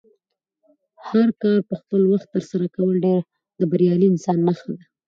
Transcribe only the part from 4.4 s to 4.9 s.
نښه ده.